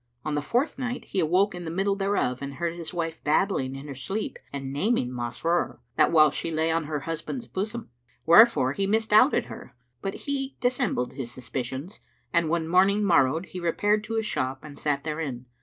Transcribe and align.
On 0.25 0.33
the 0.33 0.41
fourth 0.41 0.79
night, 0.79 1.05
he 1.05 1.19
awoke 1.19 1.53
in 1.53 1.63
the 1.63 1.69
middle 1.69 1.95
thereof 1.95 2.41
and 2.41 2.55
heard 2.55 2.75
his 2.75 2.91
wife 2.91 3.23
babbling 3.23 3.75
in 3.75 3.87
her 3.87 3.93
sleep 3.93 4.39
and 4.51 4.73
naming 4.73 5.11
Masrur, 5.11 5.77
what 5.93 6.11
while 6.11 6.31
she 6.31 6.49
lay 6.49 6.71
on 6.71 6.85
her 6.85 7.01
husband's 7.01 7.47
bosom, 7.47 7.91
wherefore 8.25 8.73
he 8.73 8.87
misdoubted 8.87 9.45
her; 9.45 9.75
but 10.01 10.25
he 10.25 10.57
dissembled 10.59 11.13
his 11.13 11.31
suspicions 11.31 11.99
and 12.33 12.49
when 12.49 12.67
morning 12.67 13.03
morrowed 13.03 13.45
he 13.49 13.59
repaired 13.59 14.03
to 14.05 14.15
his 14.15 14.25
shop 14.25 14.63
and 14.63 14.79
sat 14.79 15.03
therein. 15.03 15.45